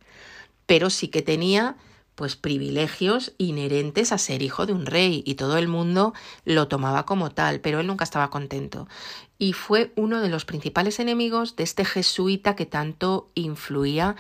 Pero 0.67 0.91
sí 0.91 1.09
que 1.09 1.23
tenía 1.23 1.77
pues 2.15 2.37
privilegios 2.37 3.33
inherentes 3.39 4.13
a 4.13 4.19
ser 4.19 4.43
hijo 4.43 4.67
de 4.67 4.73
un 4.73 4.87
rey 4.87 5.23
y 5.27 5.35
todo 5.35 5.59
el 5.59 5.69
mundo 5.69 6.15
lo 6.45 6.69
tomaba 6.69 7.05
como 7.07 7.31
tal, 7.31 7.61
pero 7.61 7.81
él 7.81 7.87
nunca 7.87 8.05
estaba 8.05 8.31
contento. 8.31 8.89
Y 9.37 9.53
fue 9.53 9.93
uno 9.97 10.21
de 10.21 10.29
los 10.29 10.45
principales 10.45 11.01
enemigos 11.01 11.57
de 11.57 11.65
este 11.65 11.85
jesuita 11.85 12.55
que 12.55 12.67
tanto 12.67 13.31
influía 13.35 14.15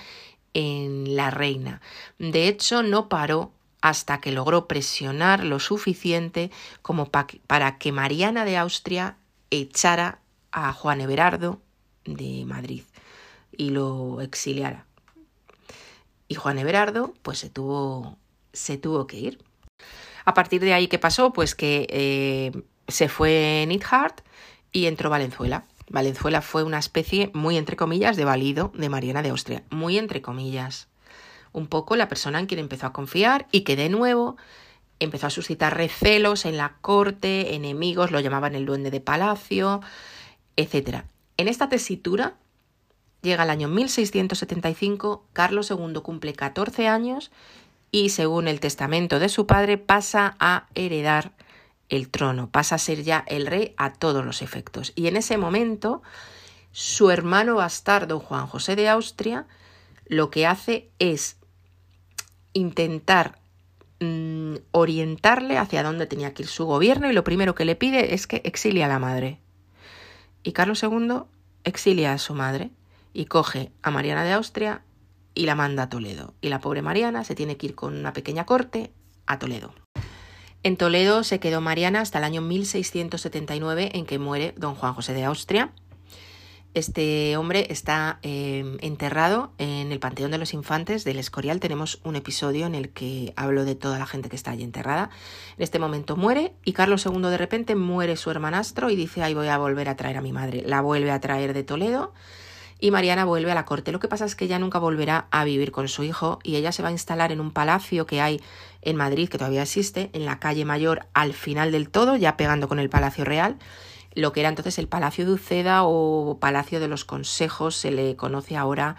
en 0.54 1.16
la 1.16 1.30
reina. 1.30 1.80
De 2.18 2.48
hecho, 2.48 2.82
no 2.82 3.08
paró 3.08 3.52
hasta 3.84 4.18
que 4.18 4.32
logró 4.32 4.66
presionar 4.66 5.44
lo 5.44 5.60
suficiente 5.60 6.50
como 6.80 7.10
para 7.10 7.76
que 7.76 7.92
Mariana 7.92 8.46
de 8.46 8.56
Austria 8.56 9.18
echara 9.50 10.20
a 10.52 10.72
Juan 10.72 11.02
Everardo 11.02 11.60
de 12.06 12.46
Madrid 12.46 12.82
y 13.52 13.68
lo 13.68 14.22
exiliara. 14.22 14.86
Y 16.28 16.34
Juan 16.34 16.58
Everardo 16.58 17.12
pues 17.20 17.38
se 17.38 17.50
tuvo, 17.50 18.16
se 18.54 18.78
tuvo 18.78 19.06
que 19.06 19.18
ir. 19.18 19.44
A 20.24 20.32
partir 20.32 20.62
de 20.62 20.72
ahí, 20.72 20.88
¿qué 20.88 20.98
pasó? 20.98 21.34
Pues 21.34 21.54
que 21.54 21.86
eh, 21.90 22.62
se 22.88 23.10
fue 23.10 23.66
Nithard 23.68 24.14
y 24.72 24.86
entró 24.86 25.10
Valenzuela. 25.10 25.66
Valenzuela 25.90 26.40
fue 26.40 26.62
una 26.62 26.78
especie 26.78 27.30
muy 27.34 27.58
entre 27.58 27.76
comillas 27.76 28.16
de 28.16 28.24
valido 28.24 28.72
de 28.74 28.88
Mariana 28.88 29.20
de 29.20 29.28
Austria, 29.28 29.62
muy 29.68 29.98
entre 29.98 30.22
comillas 30.22 30.88
un 31.54 31.68
poco 31.68 31.96
la 31.96 32.08
persona 32.08 32.38
en 32.38 32.46
quien 32.46 32.60
empezó 32.60 32.86
a 32.86 32.92
confiar 32.92 33.46
y 33.50 33.62
que 33.62 33.76
de 33.76 33.88
nuevo 33.88 34.36
empezó 34.98 35.28
a 35.28 35.30
suscitar 35.30 35.76
recelos 35.76 36.44
en 36.44 36.58
la 36.58 36.76
corte, 36.82 37.54
enemigos, 37.54 38.10
lo 38.10 38.20
llamaban 38.20 38.54
el 38.54 38.66
duende 38.66 38.90
de 38.90 39.00
palacio, 39.00 39.80
etc. 40.56 41.04
En 41.36 41.48
esta 41.48 41.68
tesitura 41.68 42.34
llega 43.22 43.44
el 43.44 43.50
año 43.50 43.68
1675, 43.68 45.24
Carlos 45.32 45.70
II 45.70 45.94
cumple 46.02 46.34
14 46.34 46.88
años 46.88 47.30
y 47.90 48.10
según 48.10 48.48
el 48.48 48.60
testamento 48.60 49.18
de 49.18 49.28
su 49.28 49.46
padre 49.46 49.78
pasa 49.78 50.36
a 50.40 50.66
heredar 50.74 51.32
el 51.88 52.08
trono, 52.08 52.50
pasa 52.50 52.74
a 52.74 52.78
ser 52.78 53.04
ya 53.04 53.24
el 53.28 53.46
rey 53.46 53.74
a 53.76 53.92
todos 53.92 54.24
los 54.24 54.42
efectos. 54.42 54.92
Y 54.96 55.06
en 55.06 55.16
ese 55.16 55.38
momento, 55.38 56.02
su 56.72 57.10
hermano 57.10 57.54
bastardo 57.54 58.18
Juan 58.18 58.48
José 58.48 58.74
de 58.74 58.88
Austria 58.88 59.46
lo 60.06 60.30
que 60.30 60.46
hace 60.46 60.90
es 60.98 61.36
intentar 62.54 63.38
mm, 64.00 64.54
orientarle 64.70 65.58
hacia 65.58 65.82
dónde 65.82 66.06
tenía 66.06 66.32
que 66.32 66.44
ir 66.44 66.48
su 66.48 66.64
gobierno 66.64 67.10
y 67.10 67.12
lo 67.12 67.24
primero 67.24 67.54
que 67.54 67.66
le 67.66 67.76
pide 67.76 68.14
es 68.14 68.26
que 68.26 68.40
exilie 68.44 68.84
a 68.84 68.88
la 68.88 68.98
madre. 68.98 69.40
Y 70.42 70.52
Carlos 70.52 70.82
II 70.82 71.24
exilia 71.64 72.12
a 72.12 72.18
su 72.18 72.34
madre 72.34 72.70
y 73.12 73.26
coge 73.26 73.70
a 73.82 73.90
Mariana 73.90 74.24
de 74.24 74.32
Austria 74.32 74.82
y 75.34 75.46
la 75.46 75.54
manda 75.54 75.84
a 75.84 75.88
Toledo. 75.88 76.34
Y 76.40 76.48
la 76.48 76.60
pobre 76.60 76.80
Mariana 76.80 77.24
se 77.24 77.34
tiene 77.34 77.56
que 77.56 77.66
ir 77.66 77.74
con 77.74 77.94
una 77.94 78.12
pequeña 78.12 78.46
corte 78.46 78.92
a 79.26 79.38
Toledo. 79.38 79.74
En 80.62 80.78
Toledo 80.78 81.24
se 81.24 81.40
quedó 81.40 81.60
Mariana 81.60 82.00
hasta 82.00 82.18
el 82.18 82.24
año 82.24 82.40
1679 82.40 83.90
en 83.94 84.06
que 84.06 84.18
muere 84.18 84.54
don 84.56 84.74
Juan 84.74 84.94
José 84.94 85.12
de 85.12 85.24
Austria 85.24 85.72
este 86.74 87.36
hombre 87.36 87.68
está 87.70 88.18
em, 88.22 88.78
enterrado 88.80 89.52
en 89.58 89.92
el 89.92 90.00
Panteón 90.00 90.32
de 90.32 90.38
los 90.38 90.52
Infantes 90.54 91.04
del 91.04 91.20
Escorial. 91.20 91.60
Tenemos 91.60 92.00
un 92.02 92.16
episodio 92.16 92.66
en 92.66 92.74
el 92.74 92.90
que 92.90 93.32
hablo 93.36 93.64
de 93.64 93.76
toda 93.76 93.98
la 93.98 94.06
gente 94.06 94.28
que 94.28 94.34
está 94.34 94.50
allí 94.50 94.64
enterrada. 94.64 95.10
En 95.56 95.62
este 95.62 95.78
momento 95.78 96.16
muere 96.16 96.52
y 96.64 96.72
Carlos 96.72 97.06
II 97.06 97.22
de 97.22 97.38
repente 97.38 97.76
muere 97.76 98.16
su 98.16 98.30
hermanastro 98.30 98.90
y 98.90 98.96
dice, 98.96 99.22
ahí 99.22 99.34
voy 99.34 99.46
a 99.46 99.56
volver 99.56 99.88
a 99.88 99.94
traer 99.94 100.16
a 100.16 100.20
mi 100.20 100.32
madre. 100.32 100.64
La 100.66 100.80
vuelve 100.80 101.12
a 101.12 101.20
traer 101.20 101.54
de 101.54 101.62
Toledo 101.62 102.12
y 102.80 102.90
Mariana 102.90 103.24
vuelve 103.24 103.52
a 103.52 103.54
la 103.54 103.64
corte. 103.64 103.92
Lo 103.92 104.00
que 104.00 104.08
pasa 104.08 104.24
es 104.24 104.34
que 104.34 104.46
ella 104.46 104.58
nunca 104.58 104.80
volverá 104.80 105.28
a 105.30 105.44
vivir 105.44 105.70
con 105.70 105.86
su 105.86 106.02
hijo 106.02 106.40
y 106.42 106.56
ella 106.56 106.72
se 106.72 106.82
va 106.82 106.88
a 106.88 106.92
instalar 106.92 107.30
en 107.30 107.40
un 107.40 107.52
palacio 107.52 108.04
que 108.04 108.20
hay 108.20 108.40
en 108.82 108.96
Madrid, 108.96 109.28
que 109.28 109.38
todavía 109.38 109.62
existe, 109.62 110.10
en 110.12 110.24
la 110.24 110.40
calle 110.40 110.64
Mayor, 110.64 111.06
al 111.14 111.34
final 111.34 111.70
del 111.70 111.88
todo, 111.88 112.16
ya 112.16 112.36
pegando 112.36 112.68
con 112.68 112.80
el 112.80 112.90
Palacio 112.90 113.24
Real 113.24 113.58
lo 114.14 114.32
que 114.32 114.40
era 114.40 114.48
entonces 114.48 114.78
el 114.78 114.88
Palacio 114.88 115.26
de 115.26 115.32
Uceda 115.32 115.82
o 115.84 116.38
Palacio 116.40 116.80
de 116.80 116.88
los 116.88 117.04
Consejos, 117.04 117.76
se 117.76 117.90
le 117.90 118.16
conoce 118.16 118.56
ahora 118.56 118.96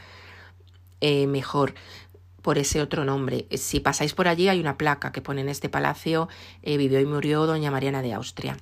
eh, 1.01 1.27
mejor 1.27 1.73
por 2.41 2.57
ese 2.57 2.81
otro 2.81 3.05
nombre. 3.05 3.47
Si 3.57 3.79
pasáis 3.79 4.13
por 4.13 4.27
allí 4.27 4.49
hay 4.49 4.59
una 4.59 4.77
placa 4.77 5.11
que 5.11 5.21
pone 5.21 5.41
en 5.41 5.49
este 5.49 5.67
palacio 5.67 6.29
eh, 6.61 6.77
vivió 6.77 6.99
y 6.99 7.05
murió 7.05 7.47
doña 7.47 7.71
Mariana 7.71 8.01
de 8.01 8.13
Austria. 8.13 8.57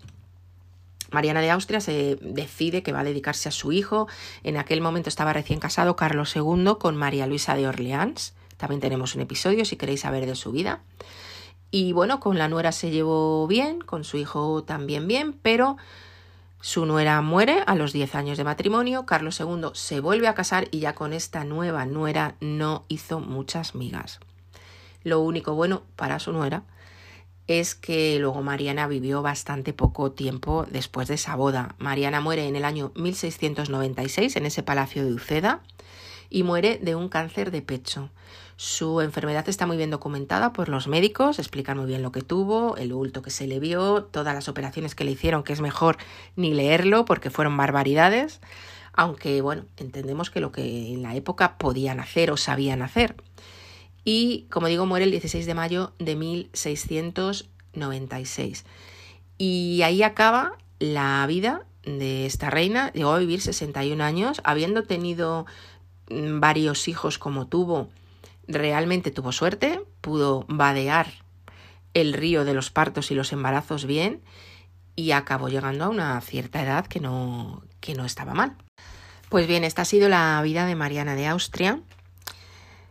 Mariana 1.12 1.41
de 1.41 1.51
Austria 1.51 1.79
se 1.79 2.17
decide 2.22 2.81
que 2.81 2.91
va 2.91 3.01
a 3.01 3.03
dedicarse 3.03 3.50
a 3.50 3.51
su 3.51 3.72
hijo. 3.72 4.07
En 4.43 4.57
aquel 4.57 4.81
momento 4.81 5.10
estaba 5.10 5.33
recién 5.33 5.60
casado 5.60 5.95
Carlos 5.95 6.36
II 6.36 6.75
con 6.79 6.95
María 6.95 7.27
Luisa 7.27 7.55
de 7.55 7.67
Orleans. 7.67 8.33
También 8.57 8.81
tenemos 8.81 9.15
un 9.15 9.22
episodio 9.22 9.65
si 9.65 9.75
queréis 9.75 10.01
saber 10.01 10.25
de 10.25 10.36
su 10.36 10.51
vida. 10.51 10.81
Y 11.69 11.91
bueno, 11.91 12.19
con 12.19 12.38
la 12.38 12.48
nuera 12.48 12.72
se 12.72 12.89
llevó 12.89 13.48
bien, 13.48 13.81
con 13.81 14.03
su 14.03 14.17
hijo 14.17 14.63
también 14.63 15.07
bien, 15.07 15.33
pero 15.33 15.77
su 16.65 16.86
nuera 16.86 17.22
muere 17.22 17.62
a 17.67 17.75
los 17.75 17.91
10 17.91 18.15
años 18.15 18.38
de 18.38 18.46
matrimonio, 18.46 19.05
Carlos 19.05 19.38
II 19.38 19.72
se 19.74 20.00
vuelve 20.00 20.29
a 20.29 20.34
casar 20.34 20.70
y 20.72 20.79
ya 20.79 20.96
con 20.96 21.12
esta 21.12 21.43
nueva 21.43 21.86
nuera 21.86 22.38
no 22.39 22.86
hizo 22.88 23.20
muchas 23.20 23.75
migas. 23.75 24.22
Lo 25.03 25.20
único 25.20 25.55
bueno 25.55 25.84
para 25.98 26.20
su 26.20 26.32
nuera 26.32 26.63
es 27.48 27.75
que 27.75 28.17
luego 28.17 28.41
Mariana 28.43 28.88
vivió 28.88 29.22
bastante 29.22 29.74
poco 29.74 30.13
tiempo 30.13 30.65
después 30.72 31.10
de 31.10 31.15
esa 31.15 31.36
boda. 31.36 31.75
Mariana 31.79 32.22
muere 32.22 32.48
en 32.48 32.55
el 32.55 32.63
año 32.63 32.93
1696 32.96 34.38
en 34.38 34.46
ese 34.46 34.63
palacio 34.63 35.03
de 35.03 35.12
Uceda 35.12 35.63
y 36.29 36.43
muere 36.43 36.79
de 36.82 36.96
un 36.96 37.10
cáncer 37.10 37.51
de 37.51 37.62
pecho. 37.62 38.10
Su 38.55 39.01
enfermedad 39.01 39.50
está 39.50 39.65
muy 39.65 39.77
bien 39.77 39.89
documentada 39.89 40.53
por 40.53 40.69
los 40.69 40.88
médicos, 40.88 41.39
explican 41.39 41.77
muy 41.77 41.88
bien 41.88 42.03
lo 42.03 42.12
que 42.12 42.22
tuvo, 42.22 42.77
el 42.77 42.93
bulto 42.93 43.22
que 43.22 43.31
se 43.31 43.48
le 43.48 43.60
vio, 43.60 44.03
todas 44.03 44.36
las 44.36 44.48
operaciones 44.48 44.95
que 44.95 45.03
le 45.03 45.12
hicieron, 45.12 45.43
que 45.43 45.51
es 45.53 45.62
mejor 45.62 45.98
ni 46.36 46.53
leerlo 46.53 47.05
porque 47.05 47.31
fueron 47.31 47.57
barbaridades, 47.57 48.39
aunque 48.93 49.41
bueno, 49.41 49.65
entendemos 49.77 50.29
que 50.29 50.39
lo 50.39 50.51
que 50.51 50.93
en 50.93 51.01
la 51.01 51.15
época 51.15 51.57
podían 51.57 52.00
hacer 52.00 52.29
o 52.29 52.38
sabían 52.38 52.83
hacer. 52.83 53.15
Y 54.05 54.48
como 54.50 54.67
digo, 54.67 54.86
muere 54.86 55.05
el 55.05 55.12
16 55.12 55.45
de 55.45 55.53
mayo 55.55 55.93
de 55.98 56.15
1696. 56.15 58.65
Y 59.38 59.81
ahí 59.83 60.03
acaba 60.03 60.57
la 60.79 61.25
vida 61.27 61.65
de 61.83 62.25
esta 62.25 62.50
reina. 62.50 62.91
Llegó 62.93 63.13
a 63.13 63.19
vivir 63.19 63.41
61 63.41 64.03
años, 64.03 64.41
habiendo 64.43 64.83
tenido 64.83 65.45
mm, 66.10 66.39
varios 66.39 66.88
hijos 66.88 67.17
como 67.17 67.48
tuvo 67.48 67.89
realmente 68.47 69.12
tuvo 69.12 69.31
suerte, 69.31 69.81
pudo 70.01 70.45
vadear 70.47 71.07
el 71.93 72.13
río 72.13 72.45
de 72.45 72.53
los 72.53 72.69
partos 72.71 73.12
y 73.12 73.15
los 73.15 73.31
embarazos 73.33 73.85
bien 73.85 74.21
y 74.95 75.12
acabó 75.12 75.50
llegando 75.50 75.85
a 75.85 75.89
una 75.89 76.19
cierta 76.21 76.62
edad 76.62 76.85
que 76.85 77.00
no, 77.00 77.63
que 77.79 77.95
no 77.95 78.05
estaba 78.05 78.33
mal. 78.33 78.55
Pues 79.29 79.47
bien, 79.47 79.63
esta 79.63 79.83
ha 79.83 79.85
sido 79.85 80.09
la 80.09 80.41
vida 80.43 80.65
de 80.65 80.75
Mariana 80.75 81.15
de 81.15 81.27
Austria. 81.27 81.81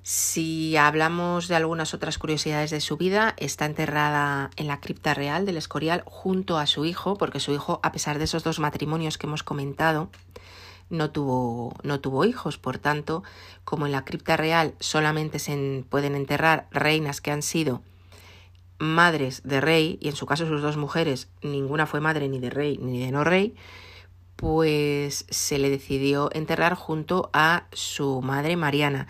Si 0.02 0.76
hablamos 0.76 1.46
de 1.46 1.54
algunas 1.54 1.94
otras 1.94 2.18
curiosidades 2.18 2.70
de 2.70 2.80
su 2.80 2.96
vida, 2.96 3.34
está 3.36 3.66
enterrada 3.66 4.50
en 4.56 4.66
la 4.66 4.80
cripta 4.80 5.14
real 5.14 5.46
del 5.46 5.56
Escorial 5.56 6.02
junto 6.04 6.58
a 6.58 6.66
su 6.66 6.84
hijo, 6.84 7.16
porque 7.16 7.38
su 7.38 7.52
hijo, 7.52 7.78
a 7.84 7.92
pesar 7.92 8.18
de 8.18 8.24
esos 8.24 8.42
dos 8.42 8.58
matrimonios 8.58 9.16
que 9.16 9.28
hemos 9.28 9.44
comentado, 9.44 10.10
no 10.90 11.10
tuvo, 11.10 11.74
no 11.82 12.00
tuvo 12.00 12.24
hijos, 12.24 12.58
por 12.58 12.78
tanto, 12.78 13.22
como 13.64 13.86
en 13.86 13.92
la 13.92 14.04
cripta 14.04 14.36
real 14.36 14.74
solamente 14.80 15.38
se 15.38 15.84
pueden 15.88 16.14
enterrar 16.14 16.68
reinas 16.70 17.20
que 17.20 17.30
han 17.30 17.42
sido 17.42 17.82
madres 18.78 19.42
de 19.44 19.60
rey, 19.60 19.98
y 20.00 20.08
en 20.08 20.16
su 20.16 20.26
caso 20.26 20.46
sus 20.46 20.60
dos 20.60 20.76
mujeres, 20.76 21.28
ninguna 21.42 21.86
fue 21.86 22.00
madre 22.00 22.28
ni 22.28 22.40
de 22.40 22.50
rey 22.50 22.78
ni 22.78 22.98
de 23.04 23.12
no 23.12 23.24
rey, 23.24 23.54
pues 24.36 25.24
se 25.30 25.58
le 25.58 25.70
decidió 25.70 26.30
enterrar 26.32 26.74
junto 26.74 27.30
a 27.32 27.68
su 27.72 28.20
madre 28.22 28.56
Mariana. 28.56 29.06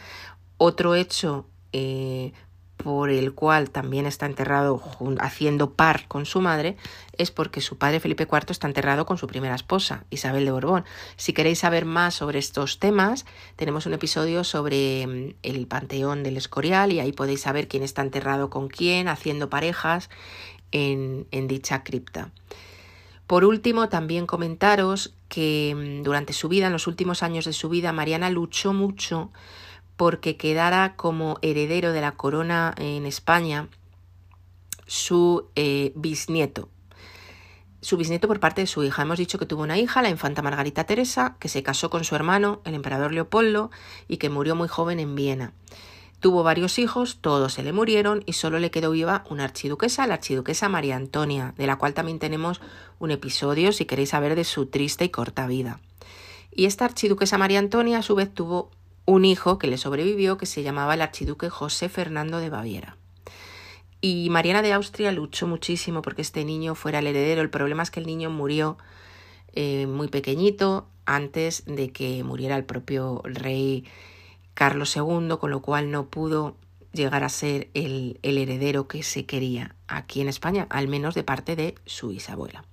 Otro 0.59 0.95
hecho 0.95 1.47
eh, 1.73 2.33
por 2.83 3.11
el 3.11 3.33
cual 3.35 3.71
también 3.71 4.07
está 4.07 4.27
enterrado 4.27 4.83
haciendo 5.21 5.75
par 5.75 6.07
con 6.09 6.27
su 6.27 6.41
madre, 6.41 6.77
es 7.17 7.31
porque 7.31 7.61
su 7.61 7.79
padre 7.79 8.01
Felipe 8.01 8.27
IV 8.31 8.51
está 8.51 8.67
enterrado 8.67 9.07
con 9.07 9.19
su 9.19 9.27
primera 9.27 9.55
esposa, 9.55 10.05
Isabel 10.11 10.45
de 10.45 10.51
Borbón. 10.51 10.85
Si 11.17 11.33
queréis 11.33 11.61
saber 11.61 11.85
más 11.85 12.15
sobre 12.15 12.39
estos 12.39 12.79
temas, 12.79 13.25
tenemos 13.57 13.87
un 13.87 13.95
episodio 13.95 14.45
sobre 14.45 15.07
mm, 15.07 15.35
el 15.43 15.67
Panteón 15.67 16.23
del 16.23 16.37
Escorial 16.37 16.93
y 16.93 17.01
ahí 17.01 17.13
podéis 17.13 17.43
saber 17.43 17.69
quién 17.69 17.83
está 17.83 18.03
enterrado 18.03 18.51
con 18.51 18.69
quién, 18.69 19.09
haciendo 19.09 19.49
parejas 19.49 20.11
en, 20.73 21.27
dicha 21.47 21.85
cripta. 21.85 22.31
Por 23.27 23.45
último, 23.45 23.89
también 23.89 24.27
comentaros 24.27 25.15
que 25.29 25.75
mm, 25.77 26.03
durante 26.03 26.33
su 26.33 26.49
vida, 26.49 26.67
en 26.67 26.73
los 26.73 26.87
últimos 26.87 27.23
años 27.23 27.45
de 27.45 27.53
su 27.53 27.69
vida, 27.69 27.93
Mariana 27.93 28.31
luchó 28.31 28.73
mucho 28.73 29.31
porque 29.97 30.37
quedara 30.37 30.97
como 30.97 31.39
heredero 31.43 31.93
de 31.93 32.01
la 32.01 32.13
corona 32.13 32.75
en 32.79 33.07
España 33.07 33.69
su 34.87 35.49
eh, 35.57 35.93
bisnieto. 35.95 36.69
Su 37.81 37.97
bisnieto 37.97 38.29
por 38.29 38.41
parte 38.41 38.61
de 38.61 38.67
su 38.67 38.85
hija. 38.85 39.03
Hemos 39.03 39.19
dicho 39.19 39.39
que 39.39 39.47
tuvo 39.47 39.63
una 39.63 39.79
hija, 39.79 40.03
la 40.03 40.11
infanta 40.11 40.43
Margarita 40.43 40.85
Teresa, 40.85 41.37
que 41.41 41.49
se 41.49 41.63
casó 41.63 41.91
con 41.91 42.05
su 42.05 42.15
hermano, 42.15 42.61
el 42.65 42.75
emperador 42.75 43.13
Leopoldo, 43.13 43.71
y 44.07 44.19
que 44.19 44.31
murió 44.31 44.55
muy 44.55 44.69
joven 44.69 45.01
en 45.01 45.15
Viena. 45.15 45.53
Tuvo 46.21 46.45
varios 46.45 46.79
hijos, 46.79 47.19
todos 47.21 47.55
se 47.55 47.65
le 47.65 47.73
murieron 47.73 48.23
y 48.27 48.35
solo 48.35 48.61
le 48.61 48.71
quedó 48.71 48.93
viva 48.93 49.25
una 49.29 49.43
archiduquesa, 49.43 50.07
la 50.07 50.15
archiduquesa 50.15 50.69
María 50.69 50.95
Antonia, 50.95 51.53
de 51.57 51.67
la 51.67 51.77
cual 51.77 51.95
también 51.95 52.21
tenemos 52.21 52.61
un 53.01 53.11
episodio 53.11 53.73
si 53.73 53.87
queréis 53.87 54.11
saber 54.11 54.37
de 54.37 54.45
su 54.45 54.67
triste 54.67 55.05
y 55.05 55.09
corta 55.09 55.49
vida. 55.49 55.81
Y 56.53 56.67
esta 56.67 56.85
archiduquesa 56.85 57.39
María 57.39 57.59
Antonia 57.59 57.99
a 57.99 58.03
su 58.03 58.15
vez 58.15 58.33
tuvo 58.33 58.71
un 59.05 59.25
hijo 59.25 59.59
que 59.59 59.67
le 59.67 59.79
sobrevivió 59.79 60.39
que 60.39 60.47
se 60.47 60.63
llamaba 60.63 60.95
el 60.95 61.03
archiduque 61.03 61.51
José 61.51 61.89
Fernando 61.89 62.39
de 62.39 62.51
Baviera. 62.51 62.97
Y 64.01 64.31
Mariana 64.31 64.63
de 64.63 64.73
Austria 64.73 65.13
luchó 65.13 65.47
muchísimo 65.47 66.03
porque 66.03 66.23
este 66.23 66.45
niño 66.45 66.75
fuera 66.75 66.99
el 66.99 67.07
heredero. 67.07 67.41
El 67.41 67.51
problema 67.51 67.83
es 67.83 67.91
que 67.91 68.01
el 68.01 68.07
niño 68.07 68.31
murió 68.31 68.77
eh, 69.53 69.87
muy 69.87 70.09
pequeñito 70.09 70.89
antes 71.07 71.65
de 71.67 71.91
que 71.91 72.25
muriera 72.25 72.57
el 72.57 72.65
propio 72.65 73.23
rey 73.25 73.85
Carlos 74.55 74.97
II, 74.97 75.37
con 75.41 75.51
lo 75.51 75.63
cual 75.63 75.91
no 75.91 76.07
pudo 76.07 76.57
llegar 76.93 77.25
a 77.25 77.29
ser 77.29 77.71
el, 77.75 78.19
el 78.23 78.39
heredero 78.39 78.87
que 78.89 79.03
se 79.03 79.25
quería 79.25 79.75
aquí 79.89 80.21
en 80.21 80.29
España, 80.29 80.67
al 80.71 80.89
menos 80.89 81.15
de 81.15 81.23
parte 81.23 81.57
de 81.57 81.75
su 81.87 82.09
bisabuela. 82.09 82.65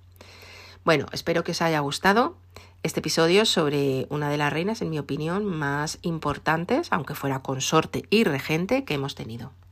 Bueno, 0.84 1.06
espero 1.12 1.44
que 1.44 1.52
os 1.52 1.62
haya 1.62 1.80
gustado 1.80 2.36
este 2.82 3.00
episodio 3.00 3.44
sobre 3.44 4.06
una 4.08 4.30
de 4.30 4.38
las 4.38 4.52
reinas, 4.52 4.80
en 4.80 4.90
mi 4.90 4.98
opinión, 4.98 5.44
más 5.44 5.98
importantes, 6.02 6.88
aunque 6.90 7.14
fuera 7.14 7.42
consorte 7.42 8.04
y 8.10 8.24
regente, 8.24 8.84
que 8.84 8.94
hemos 8.94 9.14
tenido. 9.14 9.52